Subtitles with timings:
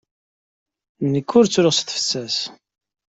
[1.11, 2.37] Nekk ur ttruɣ s tefses.